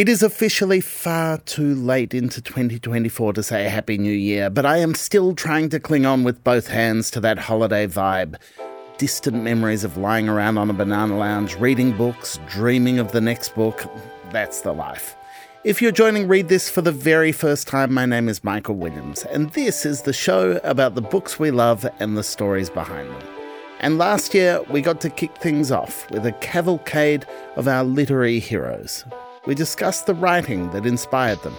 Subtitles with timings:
[0.00, 4.78] It is officially far too late into 2024 to say Happy New Year, but I
[4.78, 8.36] am still trying to cling on with both hands to that holiday vibe.
[8.96, 13.54] Distant memories of lying around on a banana lounge, reading books, dreaming of the next
[13.54, 13.84] book.
[14.30, 15.14] That's the life.
[15.64, 19.24] If you're joining Read This for the very first time, my name is Michael Williams,
[19.24, 23.28] and this is the show about the books we love and the stories behind them.
[23.80, 27.26] And last year, we got to kick things off with a cavalcade
[27.56, 29.04] of our literary heroes.
[29.46, 31.54] We discussed the writing that inspired them.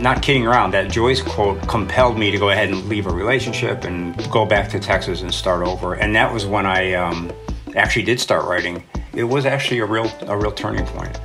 [0.00, 3.82] Not kidding around, that Joyce quote compelled me to go ahead and leave a relationship
[3.82, 5.94] and go back to Texas and start over.
[5.94, 7.32] And that was when I um,
[7.74, 8.84] actually did start writing.
[9.12, 11.14] It was actually a real, a real turning point.
[11.14, 11.20] point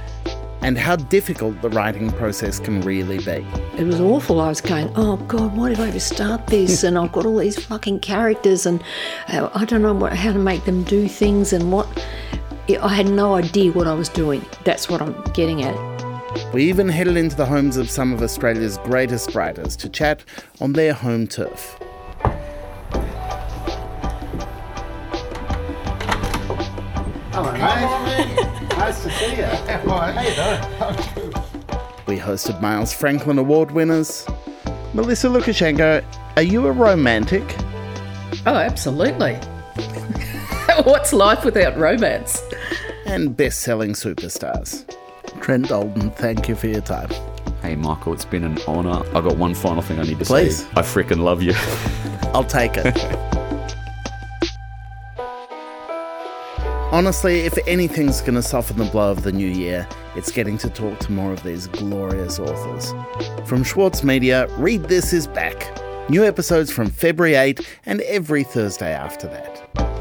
[0.63, 3.45] and how difficult the writing process can really be.
[3.77, 4.39] It was awful.
[4.39, 6.83] I was going, oh God, why did I ever start this?
[6.83, 8.81] and I've got all these fucking characters, and
[9.27, 11.87] uh, I don't know what, how to make them do things, and what.
[12.69, 14.45] I had no idea what I was doing.
[14.63, 16.53] That's what I'm getting at.
[16.53, 20.23] We even headed into the homes of some of Australia's greatest writers to chat
[20.61, 21.77] on their home turf.
[27.33, 28.69] Hello, mate.
[28.77, 29.43] Nice to see you.
[29.43, 31.33] How you doing?
[32.07, 34.25] We hosted Miles Franklin Award winners.
[34.93, 36.03] Melissa Lucashenko,
[36.35, 37.43] are you a romantic?
[38.45, 39.39] Oh, absolutely.
[40.83, 42.41] What's life without romance?
[43.05, 44.87] And best selling superstars.
[45.41, 47.09] Trent Dalton, thank you for your time.
[47.61, 49.03] Hey, Michael, it's been an honour.
[49.15, 50.63] I've got one final thing I need to Please.
[50.63, 50.69] say.
[50.75, 51.53] I freaking love you.
[52.33, 52.85] I'll take it.
[56.91, 60.69] Honestly, if anything's going to soften the blow of the new year, it's getting to
[60.69, 62.93] talk to more of these glorious authors.
[63.47, 65.77] From Schwartz Media, Read This is back.
[66.09, 70.00] New episodes from February 8 and every Thursday after that.